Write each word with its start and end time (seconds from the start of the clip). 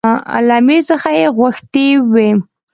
له 0.47 0.55
امیر 0.61 0.81
څخه 0.89 1.09
یې 1.19 1.25
غوښتي 1.37 1.87
وو. 2.11 2.29